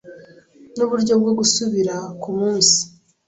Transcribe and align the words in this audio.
Nuburyo 0.75 1.13
bwo 1.21 1.31
gusubira 1.39 1.95
kumunsi 2.21 2.79